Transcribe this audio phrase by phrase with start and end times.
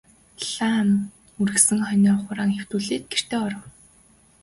[0.53, 0.89] Маам
[1.41, 3.63] үргэсэн хонио хураан хэвтүүлээд гэртээ оров.